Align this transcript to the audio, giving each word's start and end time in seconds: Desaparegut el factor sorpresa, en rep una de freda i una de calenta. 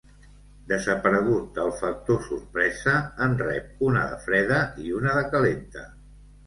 Desaparegut 0.69 1.59
el 1.65 1.69
factor 1.81 2.19
sorpresa, 2.29 2.97
en 3.27 3.39
rep 3.45 3.87
una 3.91 4.09
de 4.15 4.21
freda 4.27 4.63
i 4.89 4.93
una 5.03 5.19
de 5.21 5.27
calenta. 5.37 5.91